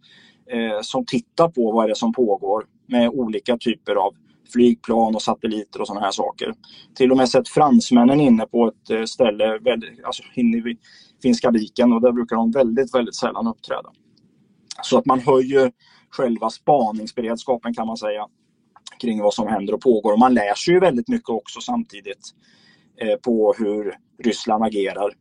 eh, 0.51 0.81
som 0.81 1.05
tittar 1.05 1.49
på 1.49 1.71
vad 1.71 1.85
är 1.85 1.89
det 1.89 1.95
som 1.95 2.13
pågår 2.13 2.65
med 2.87 3.09
olika 3.09 3.57
typer 3.57 3.95
av 3.95 4.15
flygplan 4.53 5.15
och 5.15 5.21
satelliter 5.21 5.81
och 5.81 5.87
sådana 5.87 6.05
här 6.05 6.11
saker. 6.11 6.53
Till 6.95 7.11
och 7.11 7.17
med 7.17 7.29
sett 7.29 7.49
fransmännen 7.49 8.21
inne 8.21 8.45
på 8.45 8.67
ett 8.67 8.89
eh, 8.89 9.03
ställe 9.03 9.57
väldigt, 9.57 10.03
alltså 10.03 10.23
inne 10.33 10.61
vid 10.61 10.77
Finska 11.21 11.51
viken 11.51 11.93
och 11.93 12.01
där 12.01 12.11
brukar 12.11 12.35
de 12.35 12.51
väldigt, 12.51 12.95
väldigt 12.95 13.15
sällan 13.15 13.47
uppträda. 13.47 13.91
Så 14.83 14.97
att 14.97 15.05
man 15.05 15.19
höjer 15.19 15.71
själva 16.09 16.49
spaningsberedskapen 16.49 17.73
kan 17.73 17.87
man 17.87 17.97
säga 17.97 18.27
kring 19.01 19.21
vad 19.21 19.33
som 19.33 19.47
händer 19.47 19.73
och 19.73 19.81
pågår. 19.81 20.13
Och 20.13 20.19
man 20.19 20.33
lär 20.33 20.55
sig 20.55 20.73
ju 20.73 20.79
väldigt 20.79 21.07
mycket 21.07 21.29
också 21.29 21.59
samtidigt 21.61 22.33
eh, 23.01 23.15
på 23.15 23.53
hur 23.57 23.97
Ryssland 24.23 24.63
agerar. 24.63 25.13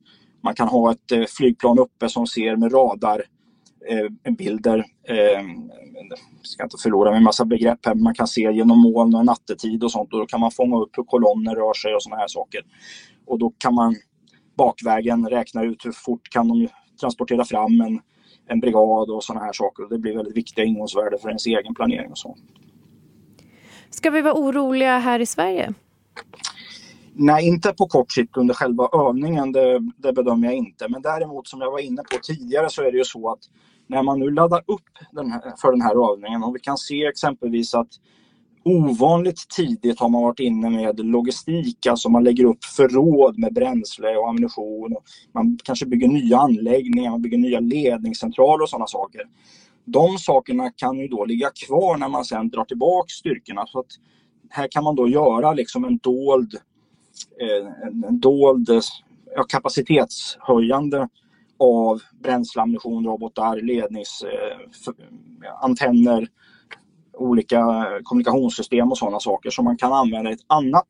Man 0.42 0.54
kan 0.54 0.68
ha 0.68 0.92
ett 0.92 1.12
eh, 1.12 1.24
flygplan 1.24 1.78
uppe 1.78 2.08
som 2.08 2.26
ser 2.26 2.56
med 2.56 2.72
radar 2.72 3.24
eh, 3.88 4.32
bilder. 4.32 4.84
Eh, 5.08 5.14
jag 6.08 6.18
ska 6.42 6.64
inte 6.64 6.76
förlora 6.82 7.10
med 7.10 7.22
massa 7.22 7.44
begrepp 7.44 7.86
här, 7.86 7.94
men 7.94 8.04
man 8.04 8.14
kan 8.14 8.26
se 8.26 8.40
genom 8.40 8.78
moln 8.78 9.14
och 9.14 9.24
nattetid 9.24 9.84
och 9.84 9.90
sånt 9.92 10.12
och 10.12 10.18
då 10.18 10.26
kan 10.26 10.40
man 10.40 10.50
fånga 10.50 10.76
upp 10.76 10.98
hur 10.98 11.04
kolonner 11.04 11.54
rör 11.54 11.74
sig 11.74 11.94
och 11.94 12.02
sådana 12.02 12.20
här 12.20 12.28
saker. 12.28 12.60
Och 13.26 13.38
då 13.38 13.52
kan 13.58 13.74
man 13.74 13.96
bakvägen 14.56 15.28
räkna 15.28 15.62
ut 15.62 15.86
hur 15.86 15.92
fort 15.92 16.28
kan 16.30 16.48
de 16.48 16.68
transportera 17.00 17.44
fram 17.44 17.80
en 17.80 18.00
en 18.46 18.60
brigad 18.60 19.10
och 19.10 19.24
sådana 19.24 19.44
här 19.44 19.52
saker. 19.52 19.88
Det 19.90 19.98
blir 19.98 20.16
väldigt 20.16 20.36
viktiga 20.36 20.64
ingångsvärden 20.64 21.18
för 21.18 21.28
ens 21.28 21.46
egen 21.46 21.74
planering 21.74 22.10
och 22.10 22.18
så. 22.18 22.36
Ska 23.90 24.10
vi 24.10 24.20
vara 24.20 24.34
oroliga 24.34 24.98
här 24.98 25.20
i 25.20 25.26
Sverige? 25.26 25.74
Nej, 27.16 27.48
inte 27.48 27.72
på 27.72 27.86
kort 27.86 28.12
sikt 28.12 28.36
under 28.36 28.54
själva 28.54 28.88
övningen, 28.92 29.52
det, 29.52 29.80
det, 29.96 30.12
bedömer 30.12 30.48
jag 30.48 30.56
inte. 30.56 30.88
Men 30.88 31.02
däremot 31.02 31.48
som 31.48 31.60
jag 31.60 31.70
var 31.70 31.78
inne 31.78 32.02
på 32.02 32.18
tidigare 32.22 32.70
så 32.70 32.82
är 32.82 32.92
det 32.92 32.98
ju 32.98 33.04
så 33.04 33.30
att 33.30 33.38
när 33.86 34.02
man 34.02 34.20
nu 34.20 34.30
laddar 34.30 34.58
upp 34.66 34.90
den 35.12 35.30
här, 35.30 35.42
för 35.60 35.70
den 35.70 35.80
här 35.80 36.12
övningen 36.12 36.42
och 36.42 36.54
vi 36.54 36.60
kan 36.60 36.78
se 36.78 37.06
exempelvis 37.06 37.74
att 37.74 37.88
ovanligt 38.64 39.48
tidigt 39.56 40.00
har 40.00 40.08
man 40.08 40.22
varit 40.22 40.40
inne 40.40 40.70
med 40.70 41.00
logistik, 41.00 41.86
alltså 41.86 42.08
man 42.08 42.24
lägger 42.24 42.44
upp 42.44 42.64
förråd 42.64 43.38
med 43.38 43.54
bränsle 43.54 44.16
och 44.16 44.28
ammunition. 44.28 44.96
Och 44.96 45.04
man 45.34 45.58
kanske 45.64 45.86
bygger 45.86 46.08
nya 46.08 46.38
anläggningar, 46.38 47.10
man 47.10 47.22
bygger 47.22 47.38
nya 47.38 47.60
ledningscentraler 47.60 48.62
och 48.62 48.68
sådana 48.68 48.86
saker. 48.86 49.22
De 49.84 50.18
sakerna 50.18 50.70
kan 50.70 50.98
ju 50.98 51.08
då 51.08 51.24
ligga 51.24 51.50
kvar 51.66 51.96
när 51.96 52.08
man 52.08 52.24
sen 52.24 52.48
drar 52.48 52.64
tillbaka 52.64 53.08
styrkorna. 53.08 53.66
Så 53.66 53.78
att 53.78 53.90
här 54.50 54.68
kan 54.70 54.84
man 54.84 54.96
då 54.96 55.08
göra 55.08 55.52
liksom 55.52 55.84
en 55.84 55.98
dold, 55.98 56.54
Eh, 57.40 57.66
en, 57.86 58.04
en 58.04 58.20
dold 58.20 58.70
eh, 58.70 58.80
ja, 59.36 59.42
kapacitetshöjande 59.42 61.08
av 61.58 62.02
bränsle, 62.22 62.62
ammunition, 62.62 63.06
robotar, 63.06 63.56
ledningsantenner, 63.56 66.22
eh, 66.22 66.28
olika 67.12 67.86
kommunikationssystem 68.02 68.90
och 68.90 68.98
sådana 68.98 69.20
saker 69.20 69.50
som 69.50 69.64
man 69.64 69.76
kan 69.76 69.92
använda 69.92 70.30
i 70.30 70.32
ett 70.32 70.44
annat 70.46 70.88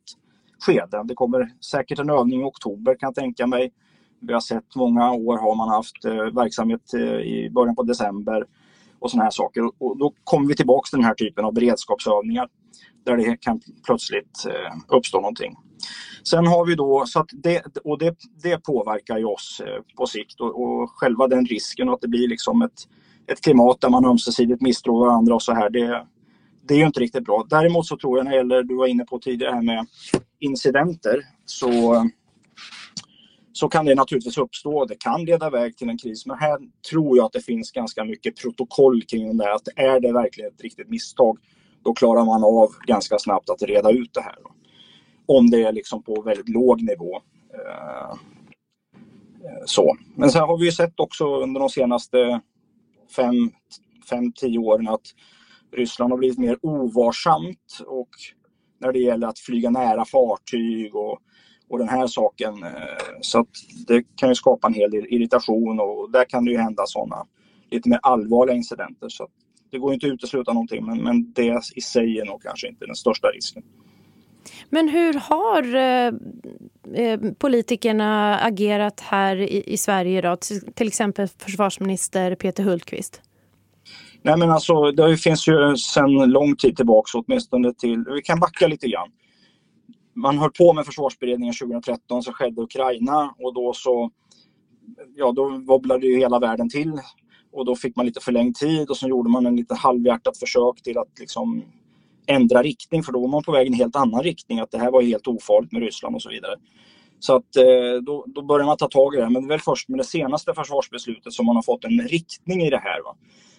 skede. 0.59 1.03
Det 1.05 1.15
kommer 1.15 1.51
säkert 1.61 1.99
en 1.99 2.11
övning 2.11 2.41
i 2.41 2.45
oktober 2.45 2.95
kan 2.95 3.07
jag 3.07 3.15
tänka 3.15 3.47
mig. 3.47 3.73
Vi 4.21 4.33
har 4.33 4.41
sett 4.41 4.77
många 4.77 5.13
år 5.13 5.39
har 5.39 5.57
man 5.57 5.69
haft 5.69 6.05
eh, 6.05 6.15
verksamhet 6.15 6.95
eh, 6.95 7.01
i 7.03 7.51
början 7.51 7.77
på 7.77 7.83
december 7.83 8.47
och 8.99 9.11
sådana 9.11 9.25
här 9.25 9.31
saker. 9.31 9.63
Och 9.79 9.99
då 9.99 10.13
kommer 10.25 10.49
vi 10.49 10.57
tillbaka 10.57 10.87
till 10.91 10.99
den 10.99 11.07
här 11.07 11.15
typen 11.15 11.45
av 11.45 11.55
beredskapsövningar 11.55 12.49
där 13.05 13.17
det 13.17 13.37
kan 13.41 13.61
plötsligt 13.87 14.47
eh, 14.47 14.97
uppstå 14.97 15.21
någonting. 15.21 15.57
Sen 16.23 16.47
har 16.47 16.67
vi 16.67 16.75
då, 16.75 17.05
så 17.07 17.21
att 17.21 17.29
det, 17.33 17.63
och 17.85 17.99
det, 17.99 18.17
det 18.43 18.59
påverkar 18.59 19.19
ju 19.19 19.25
oss 19.25 19.63
eh, 19.67 19.83
på 19.97 20.07
sikt 20.07 20.41
och, 20.41 20.63
och 20.63 20.91
själva 20.91 21.29
den 21.29 21.47
risken 21.47 21.89
att 21.89 22.01
det 22.01 22.09
blir 22.09 22.29
liksom 22.29 22.63
ett, 22.63 22.89
ett 23.27 23.41
klimat 23.41 23.81
där 23.81 23.89
man 23.89 24.05
ömsesidigt 24.05 24.63
misstror 24.63 25.07
varandra 25.07 25.35
och 25.35 25.43
så 25.43 25.55
här. 25.55 25.71
Det, 25.71 26.07
det 26.69 26.75
är 26.75 26.79
ju 26.79 26.87
inte 26.87 27.01
riktigt 27.01 27.25
bra. 27.25 27.47
Däremot 27.51 27.87
så 27.87 27.97
tror 27.97 28.19
jag 28.19 28.25
när 28.25 28.31
det 28.31 28.37
gäller, 28.37 28.63
du 28.63 28.77
var 28.77 28.87
inne 28.87 29.05
på 29.05 29.19
tidigare 29.19 29.53
här 29.55 29.63
med 29.63 29.87
incidenter, 30.39 31.23
så, 31.45 32.05
så 33.53 33.69
kan 33.69 33.85
det 33.85 33.95
naturligtvis 33.95 34.39
uppstå. 34.39 34.85
Det 34.85 34.99
kan 34.99 35.25
leda 35.25 35.47
iväg 35.47 35.77
till 35.77 35.89
en 35.89 35.99
kris. 35.99 36.27
Men 36.27 36.39
här 36.39 36.59
tror 36.91 37.17
jag 37.17 37.27
att 37.27 37.33
det 37.33 37.45
finns 37.45 37.73
ganska 37.73 38.05
mycket 38.05 38.37
protokoll 38.37 39.03
kring 39.03 39.37
det. 39.37 39.55
Att 39.55 39.69
är 39.77 40.01
det 40.01 40.13
verkligen 40.13 40.51
ett 40.51 40.63
riktigt 40.63 40.89
misstag, 40.89 41.39
då 41.85 41.95
klarar 41.95 42.25
man 42.25 42.45
av 42.45 42.71
ganska 42.87 43.19
snabbt 43.19 43.51
att 43.51 43.63
reda 43.63 43.91
ut 43.91 44.15
det 44.15 44.21
här. 44.21 44.37
Om 45.27 45.51
det 45.51 45.63
är 45.63 45.73
liksom 45.73 46.03
på 46.03 46.23
väldigt 46.23 46.49
låg 46.49 46.83
nivå. 46.83 47.17
Eh, 47.55 48.17
så. 49.65 49.97
Men 50.17 50.31
sen 50.31 50.43
har 50.43 50.59
vi 50.59 50.65
ju 50.65 50.73
sett 50.73 51.01
också 51.01 51.43
under 51.43 51.61
de 51.61 51.69
senaste 51.69 52.41
fem, 53.17 53.51
fem 54.11 54.33
tio 54.33 54.59
åren 54.59 54.89
att 54.89 55.07
Ryssland 55.73 56.13
har 56.13 56.19
blivit 56.19 56.39
mer 56.39 56.59
ovarsamt 56.63 57.81
och 57.87 58.09
när 58.81 58.93
det 58.93 58.99
gäller 58.99 59.27
att 59.27 59.39
flyga 59.39 59.71
nära 59.71 60.05
fartyg 60.05 60.95
och, 60.95 61.19
och 61.69 61.79
den 61.79 61.89
här 61.89 62.07
saken. 62.07 62.63
Eh, 62.63 63.19
så 63.21 63.41
att 63.41 63.49
det 63.87 64.03
kan 64.17 64.29
ju 64.29 64.35
skapa 64.35 64.67
en 64.67 64.75
hel 64.75 64.91
del 64.91 65.07
irritation 65.07 65.81
och 65.81 66.11
där 66.11 66.25
kan 66.25 66.45
det 66.45 66.51
ju 66.51 66.59
hända 66.59 66.83
sådana 66.87 67.27
lite 67.71 67.89
mer 67.89 68.01
allvarliga 68.03 68.57
incidenter. 68.57 69.09
Så 69.09 69.29
det 69.75 69.81
går 69.81 69.95
inte 69.95 70.07
att 70.07 70.13
utesluta 70.13 70.53
någonting 70.53 70.87
men, 70.87 71.03
men 71.03 71.33
det 71.33 71.61
i 71.75 71.81
sig 71.81 72.21
är 72.21 72.25
nog 72.25 72.43
kanske 72.43 72.69
inte 72.69 72.87
den 72.87 72.95
största 72.95 73.29
risken. 73.29 73.63
Men 74.71 74.89
hur 74.89 75.15
har 75.15 75.75
eh, 75.75 76.15
eh 77.05 77.21
politikerna 77.39 78.39
agerat 78.39 79.01
här 79.01 79.37
i, 79.37 79.65
i 79.67 79.77
Sverige 79.77 80.19
idag? 80.19 80.39
Till 80.75 80.87
exempel 80.87 81.29
försvarsminister 81.39 82.35
Peter 82.35 82.63
Hultqvist? 82.63 83.23
Nej 84.23 84.39
men 84.39 84.51
alltså 84.51 84.91
det 84.91 85.17
finns 85.17 85.49
ju 85.49 85.77
sedan 85.77 86.31
lång 86.31 86.57
tid 86.57 86.77
tillbaka 86.77 87.19
åtminstone 87.19 87.75
till, 87.75 88.05
vi 88.15 88.23
kan 88.23 88.41
backa 88.41 88.67
lite 88.67 88.89
grann. 88.89 89.09
Man 90.15 90.39
höll 90.39 90.51
på 90.51 90.73
med 90.73 90.87
försvarsberedningen 90.87 91.55
2013 91.55 92.23
så 92.23 92.33
skedde 92.33 92.63
Ukraina 92.63 93.35
och 93.39 93.55
då 93.55 93.73
så 93.73 94.11
ja 95.17 95.33
då 95.33 95.63
wobblade 95.67 96.07
ju 96.07 96.19
hela 96.19 96.39
världen 96.39 96.69
till 96.69 96.93
och 97.55 97.65
då 97.65 97.77
fick 97.77 97.97
man 97.97 98.07
lite 98.07 98.21
förlängd 98.21 98.55
tid 98.55 98.91
och 98.91 98.97
så 98.97 99.09
gjorde 99.09 99.31
man 99.31 99.47
en 99.47 99.57
lite 99.57 99.75
halvhjärtat 99.75 100.39
försök 100.39 100.83
till 100.83 100.99
att 100.99 101.19
liksom 101.21 101.65
ändra 102.27 102.63
riktning 102.63 103.03
för 103.03 103.13
då 103.13 103.21
var 103.21 103.29
man 103.29 103.43
på 103.43 103.53
väg 103.53 103.67
i 103.67 103.69
en 103.69 103.75
helt 103.75 103.97
annan 103.97 104.23
riktning 104.23 104.61
att 104.61 104.71
det 104.71 104.79
här 104.79 104.91
var 104.91 105.03
helt 105.03 105.27
ofarligt 105.27 105.73
med 105.73 105.83
Ryssland 105.83 106.15
och 106.15 106.23
så 106.23 106.31
vidare. 106.31 106.55
Så 107.19 107.37
att 107.37 107.57
eh, 107.57 108.03
då, 108.03 108.25
då 108.27 108.43
börjar 108.43 108.67
man 108.67 108.77
ta 108.77 108.89
tag 108.89 109.15
i 109.15 109.17
det. 109.17 109.23
här, 109.23 109.31
Men 109.31 109.43
det 109.43 109.47
är 109.47 109.49
väl 109.49 109.61
först 109.61 109.89
med 109.89 110.01
det 110.01 110.05
senaste 110.05 110.55
försvarsbeslutet 110.55 111.33
som 111.33 111.47
man 111.47 111.57
har 111.57 111.63
fått 111.63 111.85
en 111.85 112.01
riktning 112.09 112.63
i 112.63 112.71
det 112.71 112.79
här. 112.79 113.03
Va? 113.03 113.17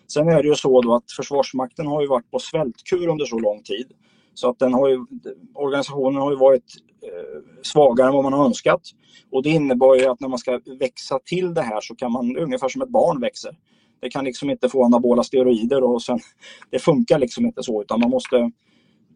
Sen 0.07 0.29
är 0.29 0.43
det 0.43 0.49
ju 0.49 0.55
så 0.55 0.81
då 0.81 0.95
att 0.95 1.11
Försvarsmakten 1.11 1.87
har 1.87 2.01
ju 2.01 2.07
varit 2.07 2.31
på 2.31 2.39
svältkur 2.39 3.07
under 3.07 3.25
så 3.25 3.39
lång 3.39 3.63
tid. 3.63 3.91
Så 4.33 4.49
att 4.49 4.59
den 4.59 4.73
har 4.73 4.89
ju, 4.89 5.05
organisationen 5.53 6.21
har 6.21 6.31
ju 6.31 6.37
varit 6.37 6.73
eh, 7.03 7.41
svagare 7.61 8.07
än 8.07 8.13
vad 8.13 8.23
man 8.23 8.33
har 8.33 8.45
önskat. 8.45 8.81
Och 9.31 9.43
det 9.43 9.49
innebär 9.49 9.95
ju 9.95 10.05
att 10.05 10.19
när 10.19 10.27
man 10.27 10.39
ska 10.39 10.59
växa 10.79 11.19
till 11.19 11.53
det 11.53 11.61
här 11.61 11.81
så 11.81 11.95
kan 11.95 12.11
man 12.11 12.37
ungefär 12.37 12.69
som 12.69 12.81
ett 12.81 12.89
barn 12.89 13.21
växer. 13.21 13.57
Det 13.99 14.09
kan 14.09 14.25
liksom 14.25 14.49
inte 14.49 14.69
få 14.69 14.83
anabola 14.83 15.23
steroider 15.23 15.83
och 15.83 16.01
sen, 16.01 16.19
det 16.71 16.79
funkar 16.79 17.19
liksom 17.19 17.45
inte 17.45 17.63
så 17.63 17.81
utan 17.81 17.99
man 17.99 18.09
måste 18.09 18.51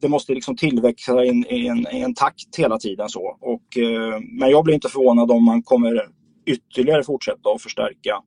det 0.01 0.09
måste 0.09 0.33
liksom 0.33 0.55
tillväxa 0.55 1.24
i 1.25 1.29
en, 1.29 1.45
i 1.51 1.67
en, 1.67 1.88
i 1.91 2.01
en 2.01 2.13
takt 2.13 2.55
hela 2.57 2.77
tiden. 2.77 3.09
så. 3.09 3.38
Och, 3.41 3.77
eh, 3.77 4.19
men 4.39 4.50
jag 4.50 4.63
blir 4.63 4.74
inte 4.74 4.89
förvånad 4.89 5.31
om 5.31 5.43
man 5.43 5.63
kommer 5.63 6.09
ytterligare 6.45 7.03
fortsätta 7.03 7.50
att 7.55 7.62
förstärka 7.62 8.21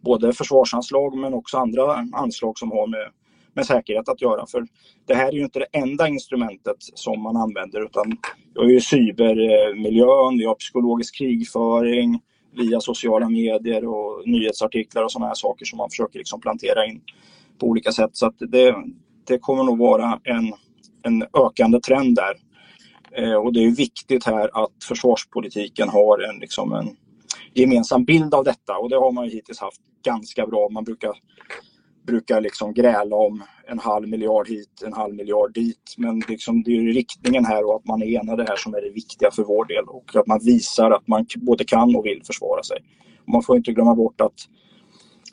både 0.00 0.32
försvarsanslag 0.32 1.18
men 1.18 1.34
också 1.34 1.56
andra 1.58 2.06
anslag 2.12 2.58
som 2.58 2.70
har 2.70 2.86
med, 2.86 3.10
med 3.54 3.66
säkerhet 3.66 4.08
att 4.08 4.22
göra. 4.22 4.46
För 4.46 4.66
det 5.06 5.14
här 5.14 5.28
är 5.28 5.32
ju 5.32 5.44
inte 5.44 5.58
det 5.58 5.78
enda 5.78 6.08
instrumentet 6.08 6.76
som 6.78 7.22
man 7.22 7.36
använder 7.36 7.84
utan 7.84 8.16
vi 8.54 8.60
har 8.60 8.68
ju 8.68 8.80
cybermiljön, 8.80 10.38
vi 10.38 10.44
har 10.44 10.54
psykologisk 10.54 11.18
krigföring 11.18 12.20
via 12.52 12.80
sociala 12.80 13.28
medier 13.28 13.84
och 13.86 14.28
nyhetsartiklar 14.28 15.04
och 15.04 15.12
sådana 15.12 15.26
här 15.26 15.34
saker 15.34 15.64
som 15.64 15.76
man 15.76 15.90
försöker 15.90 16.18
liksom 16.18 16.40
plantera 16.40 16.86
in 16.86 17.00
på 17.58 17.66
olika 17.66 17.92
sätt. 17.92 18.10
Så 18.12 18.32
det, 18.38 18.74
det 19.26 19.38
kommer 19.38 19.64
nog 19.64 19.78
vara 19.78 20.20
en, 20.24 20.52
en 21.02 21.22
ökande 21.46 21.80
trend 21.80 22.16
där. 22.16 22.34
Eh, 23.12 23.34
och 23.34 23.52
det 23.52 23.64
är 23.64 23.70
viktigt 23.70 24.24
här 24.24 24.64
att 24.64 24.84
försvarspolitiken 24.88 25.88
har 25.88 26.18
en, 26.18 26.38
liksom 26.38 26.72
en 26.72 26.96
gemensam 27.54 28.04
bild 28.04 28.34
av 28.34 28.44
detta 28.44 28.78
och 28.78 28.90
det 28.90 28.96
har 28.96 29.12
man 29.12 29.24
ju 29.24 29.30
hittills 29.30 29.58
haft 29.58 29.80
ganska 30.04 30.46
bra. 30.46 30.68
Man 30.68 30.84
brukar, 30.84 31.12
brukar 32.10 32.40
liksom 32.40 32.74
gräla 32.74 33.16
om 33.16 33.42
en 33.66 33.78
halv 33.78 34.08
miljard 34.08 34.48
hit, 34.48 34.82
en 34.86 34.92
halv 34.92 35.14
miljard 35.14 35.54
dit. 35.54 35.94
Men 35.96 36.22
liksom 36.28 36.62
det 36.62 36.70
är 36.70 36.80
riktningen 36.80 37.44
här 37.44 37.66
och 37.66 37.76
att 37.76 37.86
man 37.86 38.02
är 38.02 38.20
enade 38.20 38.44
här 38.48 38.56
som 38.56 38.74
är 38.74 38.80
det 38.80 38.90
viktiga 38.90 39.30
för 39.30 39.44
vår 39.44 39.64
del 39.64 39.84
och 39.84 40.16
att 40.16 40.26
man 40.26 40.40
visar 40.44 40.90
att 40.90 41.08
man 41.08 41.26
både 41.36 41.64
kan 41.64 41.96
och 41.96 42.06
vill 42.06 42.22
försvara 42.24 42.62
sig. 42.62 42.78
Man 43.32 43.42
får 43.42 43.56
inte 43.56 43.72
glömma 43.72 43.94
bort 43.94 44.20
att 44.20 44.38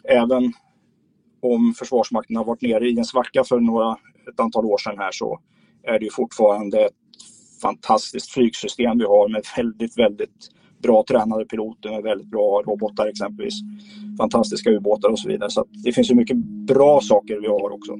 även 0.03 0.53
om 1.41 1.73
Försvarsmakten 1.79 2.35
har 2.35 2.45
varit 2.45 2.61
nere 2.61 2.89
i 2.89 2.97
en 2.97 3.05
svacka 3.05 3.43
för 3.43 3.59
några, 3.59 3.91
ett 4.33 4.39
antal 4.39 4.65
år 4.65 4.77
sedan 4.77 4.97
här 4.97 5.11
så 5.11 5.39
är 5.83 5.99
det 5.99 6.05
ju 6.05 6.11
fortfarande 6.11 6.85
ett 6.85 6.93
fantastiskt 7.61 8.31
flygsystem 8.31 8.97
vi 8.97 9.05
har 9.05 9.29
med 9.29 9.43
väldigt, 9.57 9.99
väldigt 9.99 10.56
bra 10.81 11.03
tränade 11.07 11.45
piloter 11.45 11.89
eh, 11.89 11.95
med 11.95 12.03
väldigt 12.03 12.27
bra 12.27 12.63
robotar 12.65 13.07
exempelvis. 13.07 13.53
Fantastiska 14.17 14.69
ubåtar 14.69 15.09
och 15.09 15.19
så 15.19 15.29
vidare. 15.29 15.49
Så 15.49 15.65
det 15.83 15.91
finns 15.91 16.11
ju 16.11 16.15
mycket 16.15 16.37
bra 16.67 17.01
saker 17.01 17.39
vi 17.41 17.47
har 17.47 17.73
också. 17.73 17.91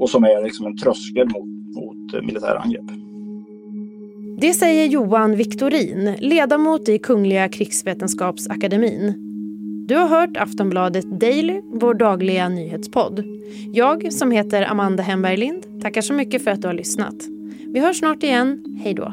Och 0.00 0.10
som 0.10 0.24
är 0.24 0.44
liksom 0.44 0.66
en 0.66 0.76
tröskel 0.76 1.26
mot, 1.28 1.74
mot 1.76 2.24
militära 2.24 2.58
angrepp. 2.58 3.04
Det 4.40 4.54
säger 4.54 4.86
Johan 4.86 5.36
Viktorin, 5.36 6.16
ledamot 6.18 6.88
i 6.88 6.98
Kungliga 6.98 7.48
krigsvetenskapsakademin. 7.48 9.14
Du 9.88 9.96
har 9.96 10.08
hört 10.08 10.36
Aftonbladet 10.36 11.20
Daily, 11.20 11.60
vår 11.64 11.94
dagliga 11.94 12.48
nyhetspodd. 12.48 13.24
Jag, 13.72 14.12
som 14.12 14.30
heter 14.30 14.62
Amanda 14.70 15.02
Hemberg 15.02 15.36
Lind, 15.36 15.82
tackar 15.82 16.00
så 16.00 16.12
mycket 16.12 16.44
för 16.44 16.50
att 16.50 16.62
du 16.62 16.68
har 16.68 16.74
lyssnat. 16.74 17.14
Vi 17.74 17.80
hörs 17.80 17.98
snart 17.98 18.22
igen. 18.22 18.78
Hej 18.84 18.94
då. 18.94 19.12